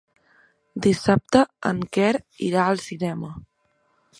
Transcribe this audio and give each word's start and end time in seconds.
Dissabte 0.85 1.43
en 1.73 1.83
Quer 1.97 2.09
irà 2.49 2.65
al 2.73 2.83
cinema. 2.89 3.31